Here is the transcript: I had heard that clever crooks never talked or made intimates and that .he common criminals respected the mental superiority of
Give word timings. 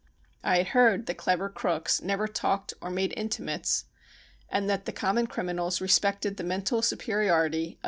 I 0.43 0.57
had 0.57 0.67
heard 0.69 1.05
that 1.05 1.19
clever 1.19 1.47
crooks 1.47 2.01
never 2.01 2.27
talked 2.27 2.73
or 2.81 2.89
made 2.89 3.13
intimates 3.15 3.85
and 4.49 4.67
that 4.67 4.87
.he 4.87 4.93
common 4.93 5.27
criminals 5.27 5.79
respected 5.79 6.37
the 6.37 6.43
mental 6.43 6.81
superiority 6.81 7.73
of 7.73 7.77